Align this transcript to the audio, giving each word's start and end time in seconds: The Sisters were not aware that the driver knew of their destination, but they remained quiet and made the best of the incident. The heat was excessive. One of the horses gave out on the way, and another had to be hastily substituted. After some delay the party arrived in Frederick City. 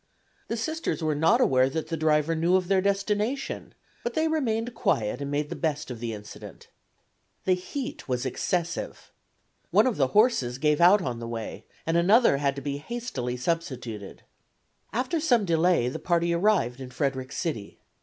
The 0.47 0.57
Sisters 0.57 1.03
were 1.03 1.13
not 1.13 1.41
aware 1.41 1.69
that 1.69 1.89
the 1.89 1.95
driver 1.95 2.33
knew 2.33 2.55
of 2.55 2.67
their 2.69 2.81
destination, 2.81 3.75
but 4.03 4.15
they 4.15 4.27
remained 4.27 4.73
quiet 4.73 5.21
and 5.21 5.29
made 5.29 5.49
the 5.51 5.55
best 5.55 5.91
of 5.91 5.99
the 5.99 6.11
incident. 6.11 6.69
The 7.45 7.53
heat 7.53 8.07
was 8.09 8.25
excessive. 8.25 9.11
One 9.69 9.85
of 9.85 9.97
the 9.97 10.07
horses 10.17 10.57
gave 10.57 10.81
out 10.81 11.03
on 11.03 11.19
the 11.19 11.27
way, 11.27 11.65
and 11.85 11.97
another 11.97 12.37
had 12.37 12.55
to 12.55 12.63
be 12.63 12.77
hastily 12.77 13.37
substituted. 13.37 14.23
After 14.91 15.19
some 15.19 15.45
delay 15.45 15.87
the 15.87 15.99
party 15.99 16.33
arrived 16.33 16.79
in 16.81 16.89
Frederick 16.89 17.31
City. 17.31 17.77